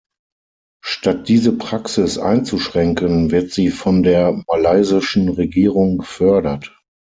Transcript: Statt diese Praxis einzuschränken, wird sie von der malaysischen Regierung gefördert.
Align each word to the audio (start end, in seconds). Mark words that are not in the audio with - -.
Statt 0.83 1.27
diese 1.29 1.55
Praxis 1.55 2.17
einzuschränken, 2.17 3.29
wird 3.29 3.51
sie 3.51 3.69
von 3.69 4.01
der 4.01 4.31
malaysischen 4.47 5.29
Regierung 5.29 5.99
gefördert. 5.99 6.75